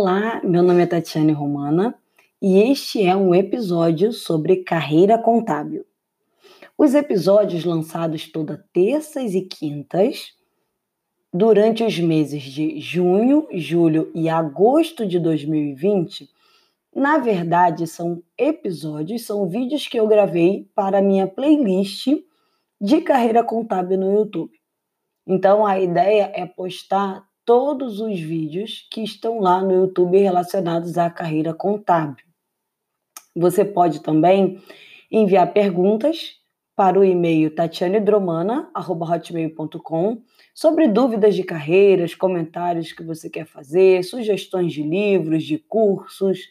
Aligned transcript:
Olá, 0.00 0.40
meu 0.44 0.62
nome 0.62 0.84
é 0.84 0.86
Tatiane 0.86 1.32
Romana 1.32 1.92
e 2.40 2.56
este 2.70 3.02
é 3.02 3.16
um 3.16 3.34
episódio 3.34 4.12
sobre 4.12 4.58
carreira 4.58 5.18
contábil. 5.18 5.84
Os 6.78 6.94
episódios 6.94 7.64
lançados 7.64 8.30
toda 8.30 8.64
terças 8.72 9.34
e 9.34 9.42
quintas 9.42 10.34
durante 11.34 11.82
os 11.82 11.98
meses 11.98 12.44
de 12.44 12.78
junho, 12.78 13.48
julho 13.52 14.08
e 14.14 14.28
agosto 14.28 15.04
de 15.04 15.18
2020, 15.18 16.30
na 16.94 17.18
verdade 17.18 17.84
são 17.88 18.22
episódios, 18.38 19.26
são 19.26 19.48
vídeos 19.48 19.88
que 19.88 19.98
eu 19.98 20.06
gravei 20.06 20.70
para 20.76 21.02
minha 21.02 21.26
playlist 21.26 22.06
de 22.80 23.00
carreira 23.00 23.42
contábil 23.42 23.98
no 23.98 24.14
YouTube. 24.14 24.52
Então 25.26 25.66
a 25.66 25.80
ideia 25.80 26.30
é 26.36 26.46
postar 26.46 27.27
todos 27.48 27.98
os 27.98 28.20
vídeos 28.20 28.86
que 28.90 29.02
estão 29.02 29.40
lá 29.40 29.62
no 29.62 29.72
YouTube 29.72 30.18
relacionados 30.18 30.98
à 30.98 31.08
carreira 31.08 31.54
contábil. 31.54 32.26
Você 33.34 33.64
pode 33.64 34.02
também 34.02 34.60
enviar 35.10 35.50
perguntas 35.54 36.36
para 36.76 37.00
o 37.00 37.04
e-mail 37.04 37.54
tatianedromana.hotmail.com 37.54 40.22
sobre 40.54 40.88
dúvidas 40.88 41.34
de 41.34 41.42
carreiras, 41.42 42.14
comentários 42.14 42.92
que 42.92 43.02
você 43.02 43.30
quer 43.30 43.46
fazer, 43.46 44.04
sugestões 44.04 44.74
de 44.74 44.82
livros, 44.82 45.42
de 45.42 45.56
cursos. 45.56 46.50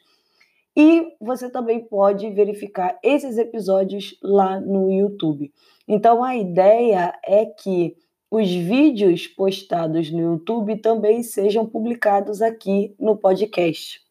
E 0.76 1.14
você 1.22 1.48
também 1.48 1.80
pode 1.80 2.28
verificar 2.32 2.98
esses 3.04 3.38
episódios 3.38 4.18
lá 4.24 4.60
no 4.60 4.92
YouTube. 4.92 5.54
Então 5.88 6.24
a 6.24 6.36
ideia 6.36 7.14
é 7.24 7.46
que 7.46 7.96
os 8.30 8.50
vídeos 8.50 9.26
postados 9.26 10.12
no 10.12 10.20
YouTube 10.20 10.78
também 10.78 11.24
sejam 11.24 11.66
publicados 11.66 12.42
aqui 12.42 12.94
no 13.00 13.16
podcast. 13.16 14.02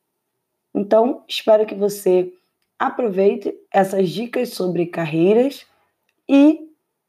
Então, 0.75 1.25
espero 1.29 1.67
que 1.67 1.75
você 1.75 2.33
aproveite 2.79 3.55
essas 3.73 4.11
dicas 4.11 4.51
sobre 4.51 4.87
carreiras 4.87 5.67
e 6.29 6.67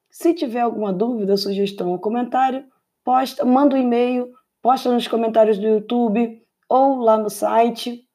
se 0.10 0.34
tiver 0.34 0.62
alguma 0.62 0.92
dúvida, 0.92 1.38
sugestão 1.38 1.92
ou 1.92 2.00
comentário, 2.00 2.66
posta, 3.04 3.46
manda 3.46 3.76
um 3.76 3.80
e-mail, 3.80 4.34
posta 4.62 4.92
nos 4.92 5.08
comentários 5.08 5.58
do 5.58 5.68
YouTube 5.68 6.42
ou 6.68 6.98
lá 7.00 7.18
no 7.18 7.30
site 7.30 8.06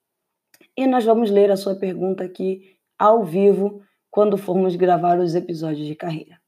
e 0.76 0.86
nós 0.86 1.04
vamos 1.04 1.30
ler 1.30 1.50
a 1.50 1.56
sua 1.56 1.74
pergunta 1.74 2.24
aqui 2.24 2.76
ao 2.98 3.24
vivo 3.24 3.82
quando 4.10 4.36
formos 4.36 4.76
gravar 4.76 5.18
os 5.18 5.34
episódios 5.34 5.86
de 5.86 5.94
carreira. 5.94 6.41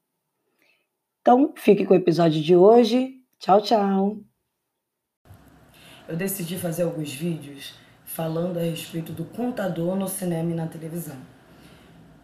Então, 1.25 1.55
fique 1.57 1.87
com 1.87 1.95
o 1.95 1.97
episódio 1.97 2.39
de 2.39 2.55
hoje. 2.55 3.15
Tchau, 3.39 3.59
tchau. 3.59 4.17
Eu 6.07 6.15
decidi 6.15 6.55
fazer 6.55 6.83
alguns 6.83 7.11
vídeos 7.11 7.73
falando 8.05 8.59
a 8.59 8.61
respeito 8.61 9.11
do 9.11 9.25
contador 9.25 9.95
no 9.95 10.07
cinema 10.07 10.51
e 10.51 10.53
na 10.53 10.67
televisão. 10.67 11.15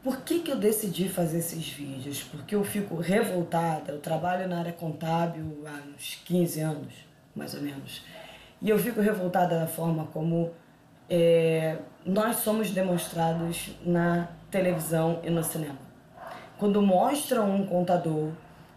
Por 0.03 0.22
que, 0.22 0.41
que 0.41 0.52
eu 0.52 0.55
decidi 0.55 1.09
fazer 1.09 1.39
esses 1.39 1.67
vídeos? 1.67 2.22
Porque 2.22 2.53
eu 2.53 2.63
fico 2.63 2.97
revoltada, 2.97 3.91
eu 3.91 3.99
trabalho 3.99 4.47
na 4.47 4.59
área 4.59 4.72
contábil 4.72 5.63
há 5.66 5.81
uns 5.95 6.22
15 6.23 6.61
anos, 6.61 6.94
mais 7.35 7.55
ou 7.55 7.61
menos, 7.63 8.03
e 8.61 8.69
eu 8.69 8.77
fico 8.77 9.02
revoltada 9.02 9.57
da 9.57 9.66
forma 9.66 10.05
como 10.13 10.52
é, 11.09 11.79
nós 12.05 12.35
somos 12.35 12.69
demonstrados 12.69 13.75
na 13.83 14.29
televisão 14.52 15.19
e 15.23 15.31
no 15.31 15.44
cinema. 15.44 15.79
Quando 16.59 16.79
mostram 16.83 17.49
um 17.55 17.66
contador 17.66 18.29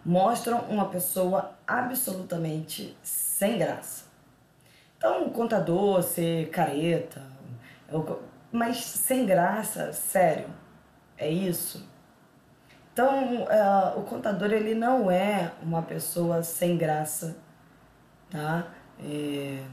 mostram 0.05 0.59
uma 0.69 0.89
pessoa 0.89 1.55
absolutamente 1.67 2.97
sem 3.03 3.59
graça. 3.59 4.05
Então, 4.97 5.29
contador 5.31 6.03
ser 6.03 6.49
careta, 6.51 7.23
mas 8.51 8.79
sem 8.79 9.27
graça, 9.27 9.93
sério, 9.93 10.47
é 11.17 11.29
isso? 11.29 11.87
Então, 12.93 13.43
uh, 13.43 13.99
o 13.99 14.03
contador 14.05 14.53
ele 14.53 14.75
não 14.75 15.11
é 15.11 15.51
uma 15.63 15.83
pessoa 15.83 16.43
sem 16.43 16.77
graça, 16.77 17.37
tá? 18.31 18.69
É, 19.01 19.65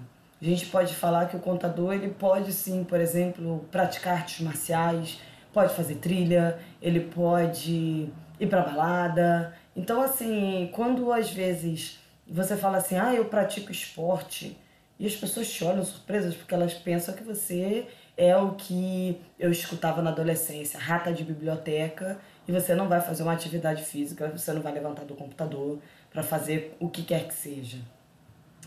a 0.41 0.43
gente 0.43 0.65
pode 0.65 0.95
falar 0.95 1.27
que 1.27 1.35
o 1.35 1.39
contador 1.39 1.93
ele 1.93 2.09
pode 2.09 2.51
sim, 2.51 2.83
por 2.83 2.99
exemplo, 2.99 3.63
praticar 3.71 4.17
artes 4.17 4.43
marciais, 4.43 5.21
pode 5.53 5.73
fazer 5.75 5.95
trilha, 5.95 6.57
ele 6.81 7.01
pode 7.01 8.09
ir 8.39 8.47
para 8.47 8.63
balada, 8.63 9.53
então, 9.75 10.01
assim, 10.01 10.69
quando 10.73 11.11
às 11.11 11.31
vezes 11.31 11.99
você 12.27 12.55
fala 12.55 12.77
assim, 12.77 12.97
ah, 12.97 13.13
eu 13.13 13.25
pratico 13.25 13.71
esporte, 13.71 14.57
e 14.99 15.07
as 15.07 15.15
pessoas 15.15 15.51
te 15.51 15.63
olham 15.63 15.83
surpresas 15.83 16.35
porque 16.35 16.53
elas 16.53 16.73
pensam 16.73 17.15
que 17.15 17.23
você 17.23 17.87
é 18.15 18.37
o 18.37 18.51
que 18.51 19.19
eu 19.39 19.51
escutava 19.51 20.01
na 20.01 20.11
adolescência, 20.11 20.79
rata 20.79 21.11
de 21.11 21.23
biblioteca, 21.23 22.19
e 22.47 22.51
você 22.51 22.75
não 22.75 22.87
vai 22.87 23.01
fazer 23.01 23.23
uma 23.23 23.33
atividade 23.33 23.83
física, 23.83 24.27
você 24.29 24.53
não 24.53 24.61
vai 24.61 24.73
levantar 24.73 25.05
do 25.05 25.15
computador 25.15 25.79
para 26.11 26.21
fazer 26.21 26.75
o 26.79 26.89
que 26.89 27.03
quer 27.03 27.27
que 27.27 27.33
seja. 27.33 27.77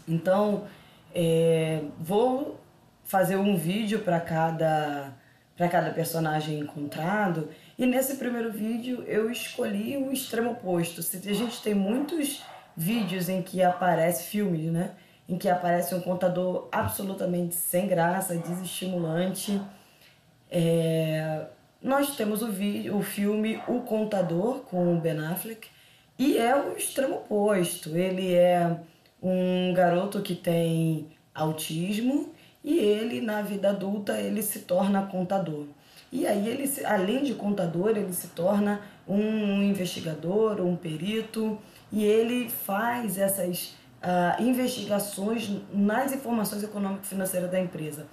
Então, 0.08 0.66
é, 1.14 1.82
vou 1.98 2.58
fazer 3.04 3.36
um 3.36 3.56
vídeo 3.56 4.00
para 4.00 4.18
cada 4.20 5.14
para 5.56 5.68
cada 5.68 5.90
personagem 5.90 6.58
encontrado. 6.58 7.48
E 7.78 7.86
nesse 7.86 8.16
primeiro 8.16 8.52
vídeo 8.52 9.02
eu 9.06 9.30
escolhi 9.30 9.96
o 9.96 10.12
extremo 10.12 10.52
oposto. 10.52 11.00
A 11.00 11.32
gente 11.32 11.60
tem 11.60 11.74
muitos 11.74 12.42
vídeos 12.76 13.28
em 13.28 13.42
que 13.42 13.62
aparece 13.62 14.24
filmes, 14.24 14.70
né? 14.70 14.92
Em 15.28 15.36
que 15.36 15.48
aparece 15.48 15.94
um 15.94 16.00
contador 16.00 16.68
absolutamente 16.70 17.54
sem 17.54 17.86
graça, 17.86 18.36
desestimulante. 18.36 19.60
É... 20.50 21.46
Nós 21.82 22.16
temos 22.16 22.42
o, 22.42 22.50
vídeo, 22.50 22.96
o 22.96 23.02
filme 23.02 23.60
O 23.68 23.80
Contador 23.80 24.60
com 24.60 24.96
o 24.96 25.00
Ben 25.00 25.18
Affleck 25.18 25.68
e 26.18 26.38
é 26.38 26.54
o 26.56 26.76
extremo 26.76 27.16
oposto. 27.16 27.96
Ele 27.96 28.34
é 28.34 28.78
um 29.22 29.74
garoto 29.74 30.22
que 30.22 30.34
tem 30.34 31.08
autismo 31.34 32.32
e 32.62 32.78
ele 32.78 33.20
na 33.20 33.42
vida 33.42 33.70
adulta 33.70 34.18
ele 34.20 34.42
se 34.42 34.60
torna 34.60 35.06
contador. 35.06 35.66
E 36.14 36.28
aí 36.28 36.46
ele, 36.46 36.72
além 36.84 37.24
de 37.24 37.34
contador, 37.34 37.90
ele 37.90 38.12
se 38.12 38.28
torna 38.28 38.80
um 39.06 39.60
investigador, 39.64 40.60
um 40.60 40.76
perito, 40.76 41.58
e 41.90 42.04
ele 42.04 42.48
faz 42.48 43.18
essas 43.18 43.74
uh, 44.00 44.40
investigações 44.40 45.50
nas 45.72 46.12
informações 46.12 46.62
econômico-financeiras 46.62 47.50
da 47.50 47.58
empresa. 47.58 48.06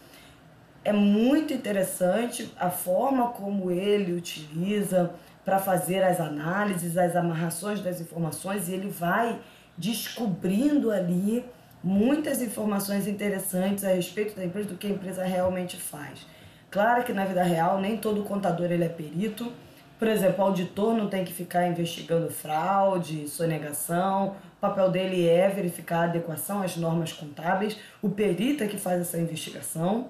É 0.84 0.92
muito 0.92 1.54
interessante 1.54 2.52
a 2.58 2.72
forma 2.72 3.28
como 3.28 3.70
ele 3.70 4.14
utiliza 4.14 5.14
para 5.46 5.60
fazer 5.60 6.02
as 6.02 6.20
análises, 6.20 6.98
as 6.98 7.16
amarrações 7.16 7.82
das 7.82 8.02
informações, 8.02 8.68
e 8.68 8.74
ele 8.74 8.90
vai 8.90 9.40
descobrindo 9.78 10.90
ali 10.90 11.46
muitas 11.84 12.42
informações 12.42 13.08
interessantes 13.08 13.84
a 13.84 13.90
respeito 13.90 14.36
da 14.36 14.44
empresa, 14.44 14.70
do 14.70 14.76
que 14.76 14.88
a 14.88 14.90
empresa 14.90 15.24
realmente 15.24 15.78
faz. 15.78 16.26
Claro 16.72 17.04
que 17.04 17.12
na 17.12 17.26
vida 17.26 17.44
real 17.44 17.82
nem 17.82 17.98
todo 17.98 18.24
contador 18.24 18.72
ele 18.72 18.86
é 18.86 18.90
perito. 18.90 19.52
Por 20.00 20.08
exemplo, 20.08 20.44
o 20.44 20.48
auditor 20.48 20.96
não 20.96 21.10
tem 21.10 21.26
que 21.26 21.34
ficar 21.34 21.68
investigando 21.68 22.32
fraude, 22.32 23.28
sonegação. 23.28 24.38
O 24.58 24.62
papel 24.62 24.90
dele 24.90 25.28
é 25.28 25.50
verificar 25.50 26.00
a 26.00 26.04
adequação 26.06 26.64
às 26.64 26.78
normas 26.78 27.12
contábeis. 27.12 27.78
O 28.02 28.10
perito 28.10 28.64
é 28.64 28.68
que 28.68 28.78
faz 28.78 29.02
essa 29.02 29.20
investigação. 29.20 30.08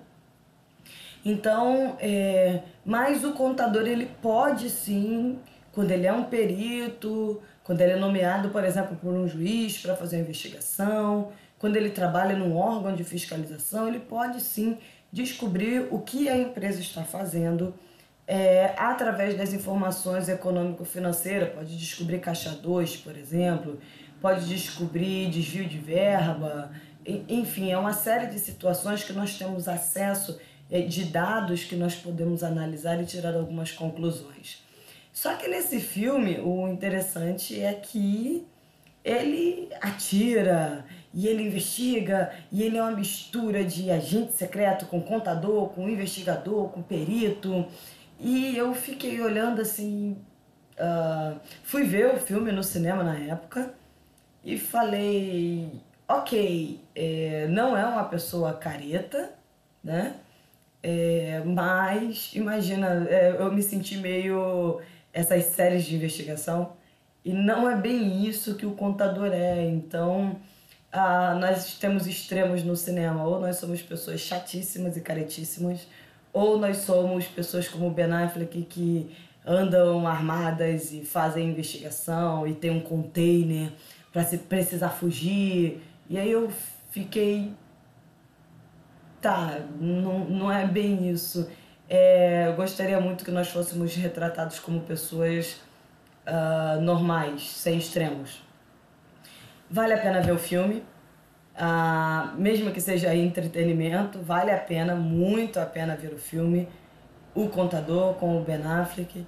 Então, 1.26 1.98
é, 2.00 2.62
mas 2.86 3.24
o 3.24 3.34
contador 3.34 3.88
ele 3.88 4.06
pode 4.22 4.70
sim, 4.70 5.40
quando 5.72 5.92
ele 5.92 6.08
é 6.08 6.14
um 6.14 6.24
perito, 6.24 7.42
quando 7.64 7.82
ele 7.82 7.94
é 7.94 7.96
nomeado, 7.96 8.50
por 8.50 8.64
exemplo, 8.64 8.96
por 8.96 9.14
um 9.14 9.28
juiz 9.28 9.80
para 9.80 9.96
fazer 9.96 10.18
uma 10.18 10.24
investigação, 10.24 11.32
quando 11.60 11.76
ele 11.76 11.90
trabalha 11.90 12.36
num 12.36 12.56
órgão 12.56 12.96
de 12.96 13.04
fiscalização, 13.04 13.88
ele 13.88 14.00
pode 14.00 14.42
sim 14.42 14.78
descobrir 15.12 15.88
o 15.92 16.00
que 16.00 16.30
a 16.30 16.38
empresa 16.38 16.80
está 16.80 17.04
fazendo 17.04 17.74
é, 18.28 18.74
através 18.78 19.38
das 19.38 19.54
informações 19.54 20.30
econômico-financeiras. 20.30 21.50
Pode 21.54 21.78
descobrir 21.78 22.20
caixa 22.20 22.52
2, 22.52 22.98
por 22.98 23.18
exemplo, 23.18 23.80
pode 24.22 24.48
descobrir 24.48 25.30
desvio 25.30 25.68
de 25.68 25.78
verba, 25.78 26.72
enfim, 27.06 27.72
é 27.72 27.78
uma 27.78 27.94
série 27.94 28.28
de 28.28 28.40
situações 28.40 29.04
que 29.04 29.14
nós 29.14 29.38
temos 29.38 29.68
acesso 29.68 30.40
é, 30.70 30.82
de 30.82 31.06
dados 31.06 31.64
que 31.64 31.76
nós 31.76 31.96
podemos 31.96 32.44
analisar 32.44 33.02
e 33.02 33.06
tirar 33.06 33.36
algumas 33.36 33.72
conclusões. 33.72 34.64
Só 35.12 35.36
que 35.36 35.48
nesse 35.48 35.80
filme, 35.80 36.40
o 36.40 36.68
interessante 36.68 37.60
é 37.60 37.74
que 37.74 38.46
ele 39.04 39.70
atira, 39.82 40.86
e 41.14 41.28
ele 41.28 41.44
investiga, 41.44 42.32
e 42.52 42.64
ele 42.64 42.78
é 42.78 42.82
uma 42.82 42.92
mistura 42.92 43.64
de 43.64 43.92
agente 43.92 44.34
secreto 44.34 44.86
com 44.86 45.02
contador, 45.02 45.70
com 45.70 45.90
investigador, 45.90 46.70
com 46.70 46.82
perito. 46.82 47.66
E 48.20 48.58
eu 48.58 48.74
fiquei 48.74 49.22
olhando 49.22 49.62
assim. 49.62 50.18
Uh, 50.74 51.40
fui 51.64 51.84
ver 51.84 52.14
o 52.16 52.18
filme 52.18 52.52
no 52.52 52.64
cinema 52.64 53.04
na 53.04 53.18
época 53.18 53.74
e 54.44 54.58
falei: 54.58 55.72
ok, 56.08 56.80
é, 56.96 57.48
não 57.50 57.78
é 57.78 57.86
uma 57.86 58.06
pessoa 58.06 58.54
careta, 58.54 59.34
né? 59.84 60.16
É, 60.84 61.42
mas, 61.46 62.32
imagina, 62.34 63.08
é, 63.10 63.36
eu 63.38 63.52
me 63.54 63.62
senti 63.62 63.98
meio 63.98 64.82
essas 65.14 65.46
séries 65.46 65.86
de 65.86 65.96
investigação 65.96 66.74
e 67.24 67.34
não 67.34 67.70
é 67.70 67.76
bem 67.76 68.26
isso 68.26 68.56
que 68.56 68.66
o 68.66 68.72
contador 68.74 69.32
é. 69.32 69.64
Então, 69.66 70.38
ah, 70.92 71.38
nós 71.40 71.76
temos 71.76 72.06
extremos 72.06 72.64
no 72.64 72.76
cinema. 72.76 73.26
Ou 73.26 73.40
nós 73.40 73.58
somos 73.58 73.82
pessoas 73.82 74.20
chatíssimas 74.20 74.98
e 74.98 75.02
caretíssimas, 75.02 75.88
ou 76.34 76.58
nós 76.58 76.78
somos 76.78 77.26
pessoas 77.28 77.68
como 77.68 77.90
Ben 77.92 78.12
Affleck 78.12 78.62
que 78.64 79.16
andam 79.46 80.08
armadas 80.08 80.92
e 80.92 81.04
fazem 81.04 81.50
investigação 81.50 82.46
e 82.46 82.54
tem 82.54 82.70
um 82.72 82.80
container 82.80 83.72
para 84.12 84.24
se 84.24 84.38
precisar 84.38 84.90
fugir. 84.90 85.82
E 86.10 86.18
aí 86.18 86.32
eu 86.32 86.52
fiquei. 86.92 87.54
Tá, 89.22 89.60
não, 89.80 90.26
não 90.26 90.52
é 90.52 90.66
bem 90.66 91.10
isso. 91.10 91.50
É, 91.88 92.48
eu 92.48 92.56
gostaria 92.56 93.00
muito 93.00 93.24
que 93.24 93.32
nós 93.32 93.50
fôssemos 93.50 93.96
retratados 93.96 94.60
como 94.60 94.82
pessoas 94.82 95.62
uh, 96.26 96.82
normais, 96.82 97.50
sem 97.50 97.78
extremos. 97.78 98.42
Vale 99.74 99.94
a 99.94 99.98
pena 99.98 100.22
ver 100.22 100.34
o 100.34 100.38
filme, 100.38 100.84
uh, 101.56 102.36
mesmo 102.38 102.72
que 102.72 102.82
seja 102.82 103.16
entretenimento, 103.16 104.20
vale 104.20 104.52
a 104.52 104.58
pena, 104.58 104.96
muito 104.96 105.62
a 105.62 105.66
pena 105.66 105.96
ver 105.96 106.12
o 106.14 106.18
filme. 106.18 106.68
O 107.34 107.48
Contador 107.48 108.16
com 108.16 108.38
o 108.38 108.44
Ben 108.44 108.62
Affleck. 108.62 109.26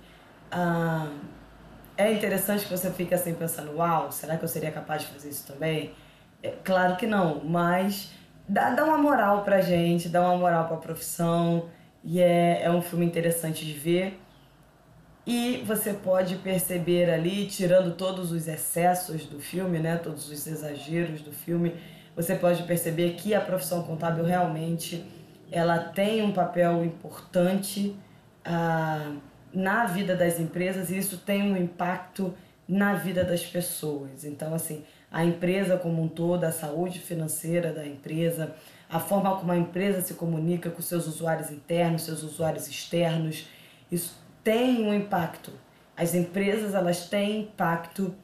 Uh, 0.52 1.10
é 1.96 2.12
interessante 2.12 2.66
que 2.66 2.72
você 2.72 2.92
fique 2.92 3.14
assim 3.14 3.34
pensando, 3.34 3.78
uau, 3.78 4.12
será 4.12 4.36
que 4.36 4.44
eu 4.44 4.50
seria 4.50 4.70
capaz 4.70 5.04
de 5.04 5.08
fazer 5.14 5.30
isso 5.30 5.48
também? 5.48 5.94
É, 6.42 6.50
claro 6.62 6.98
que 6.98 7.08
não, 7.08 7.42
mas 7.46 8.12
dá, 8.46 8.72
dá 8.72 8.84
uma 8.84 8.98
moral 8.98 9.44
pra 9.44 9.62
gente, 9.62 10.10
dá 10.10 10.22
uma 10.22 10.36
moral 10.36 10.68
pra 10.68 10.76
profissão, 10.76 11.70
e 12.04 12.20
é, 12.20 12.64
é 12.64 12.70
um 12.70 12.82
filme 12.82 13.06
interessante 13.06 13.66
de 13.66 13.72
ver. 13.72 14.20
E 15.26 15.64
você 15.66 15.94
pode 15.94 16.36
perceber 16.38 17.10
ali, 17.10 17.46
tirando 17.48 17.96
todos 17.96 18.32
os 18.32 18.48
excessos 18.48 19.26
do 19.26 19.40
filme, 19.40 19.80
né, 19.80 19.98
todos 19.98 20.30
os 20.30 20.48
exageros 20.48 21.22
do 21.22 21.32
filme, 21.32 21.76
você 22.16 22.36
pode 22.36 22.64
perceber 22.64 23.14
que 23.14 23.34
a 23.34 23.42
profissão 23.42 23.84
contábil 23.84 24.26
realmente 24.26 25.06
ela 25.52 25.80
tem 25.80 26.22
um 26.22 26.32
papel 26.32 26.84
importante. 26.84 27.96
Ah, 28.44 29.14
na 29.54 29.86
vida 29.86 30.16
das 30.16 30.40
empresas 30.40 30.90
e 30.90 30.98
isso 30.98 31.18
tem 31.18 31.44
um 31.44 31.56
impacto 31.56 32.34
na 32.68 32.96
vida 32.96 33.24
das 33.24 33.46
pessoas. 33.46 34.24
Então, 34.24 34.54
assim, 34.54 34.84
a 35.12 35.24
empresa 35.24 35.78
como 35.78 36.02
um 36.02 36.08
todo, 36.08 36.44
a 36.44 36.52
saúde 36.52 37.00
financeira 37.00 37.72
da 37.72 37.86
empresa, 37.86 38.56
a 38.90 39.00
forma 39.00 39.36
como 39.38 39.52
a 39.52 39.58
empresa 39.58 40.02
se 40.02 40.16
comunica 40.16 40.72
com 40.72 40.82
seus 40.82 41.06
usuários 41.06 41.52
internos, 41.52 42.04
seus 42.04 42.24
usuários 42.24 42.68
externos, 42.68 43.48
isso 43.92 44.23
tem 44.44 44.86
um 44.86 44.94
impacto. 44.94 45.52
As 45.96 46.14
empresas, 46.16 46.74
elas 46.74 47.08
têm 47.08 47.42
impacto 47.42 48.16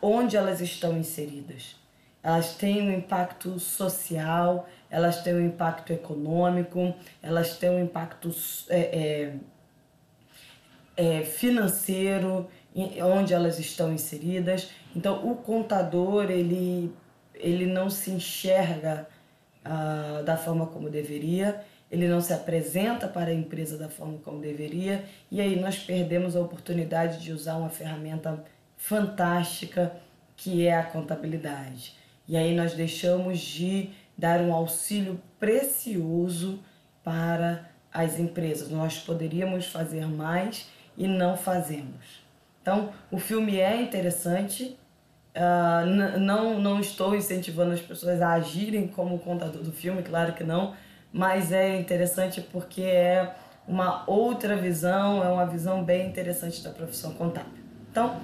onde 0.00 0.36
elas 0.36 0.60
estão 0.60 0.96
inseridas. 0.96 1.76
Elas 2.22 2.54
têm 2.54 2.82
um 2.82 2.92
impacto 2.92 3.58
social, 3.58 4.68
elas 4.88 5.22
têm 5.22 5.34
um 5.34 5.44
impacto 5.44 5.92
econômico, 5.92 6.94
elas 7.20 7.56
têm 7.58 7.70
um 7.70 7.82
impacto 7.82 8.32
é, 8.68 9.34
é, 10.96 11.18
é, 11.18 11.24
financeiro, 11.24 12.48
onde 13.02 13.34
elas 13.34 13.58
estão 13.58 13.92
inseridas. 13.92 14.70
Então, 14.94 15.28
o 15.28 15.34
contador 15.34 16.30
ele, 16.30 16.94
ele 17.34 17.66
não 17.66 17.90
se 17.90 18.12
enxerga 18.12 19.08
ah, 19.64 20.22
da 20.24 20.36
forma 20.36 20.66
como 20.66 20.88
deveria, 20.88 21.64
ele 21.92 22.08
não 22.08 22.22
se 22.22 22.32
apresenta 22.32 23.06
para 23.06 23.30
a 23.30 23.34
empresa 23.34 23.76
da 23.76 23.86
forma 23.86 24.16
como 24.24 24.40
deveria, 24.40 25.04
e 25.30 25.42
aí 25.42 25.60
nós 25.60 25.78
perdemos 25.78 26.34
a 26.34 26.40
oportunidade 26.40 27.22
de 27.22 27.30
usar 27.32 27.56
uma 27.56 27.68
ferramenta 27.68 28.42
fantástica 28.78 29.92
que 30.34 30.66
é 30.66 30.74
a 30.74 30.82
contabilidade. 30.82 31.94
E 32.26 32.34
aí 32.34 32.56
nós 32.56 32.72
deixamos 32.72 33.38
de 33.38 33.90
dar 34.16 34.40
um 34.40 34.54
auxílio 34.54 35.20
precioso 35.38 36.60
para 37.04 37.68
as 37.92 38.18
empresas. 38.18 38.70
Nós 38.70 38.98
poderíamos 38.98 39.66
fazer 39.66 40.06
mais 40.06 40.70
e 40.96 41.06
não 41.06 41.36
fazemos. 41.36 42.24
Então, 42.62 42.90
o 43.10 43.18
filme 43.18 43.58
é 43.58 43.82
interessante. 43.82 44.78
Uh, 45.36 46.18
não, 46.18 46.58
não 46.58 46.80
estou 46.80 47.14
incentivando 47.14 47.72
as 47.72 47.80
pessoas 47.80 48.22
a 48.22 48.32
agirem 48.32 48.88
como 48.88 49.16
o 49.16 49.18
contador 49.18 49.62
do 49.62 49.72
filme, 49.72 50.02
claro 50.02 50.32
que 50.34 50.44
não, 50.44 50.74
mas 51.12 51.52
é 51.52 51.78
interessante 51.78 52.40
porque 52.40 52.82
é 52.82 53.34
uma 53.66 54.04
outra 54.06 54.56
visão, 54.56 55.22
é 55.22 55.28
uma 55.28 55.46
visão 55.46 55.84
bem 55.84 56.08
interessante 56.08 56.62
da 56.62 56.70
profissão 56.70 57.12
contábil. 57.14 57.62
Então, 57.90 58.20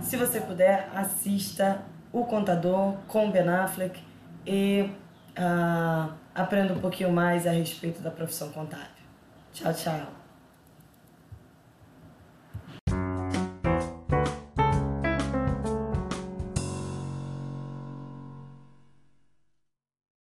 se 0.00 0.16
você 0.16 0.40
puder, 0.40 0.88
assista 0.94 1.82
O 2.12 2.24
Contador 2.24 2.94
com 3.06 3.30
Ben 3.30 3.48
Affleck 3.48 4.02
e 4.46 4.90
uh, 5.36 6.12
aprenda 6.34 6.72
um 6.72 6.80
pouquinho 6.80 7.12
mais 7.12 7.46
a 7.46 7.50
respeito 7.50 8.00
da 8.00 8.10
profissão 8.10 8.50
contábil. 8.50 8.86
Tchau, 9.52 9.74
tchau. 9.74 10.17